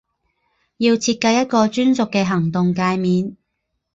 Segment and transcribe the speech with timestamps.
[0.77, 3.37] 要设计一个专属的行动介面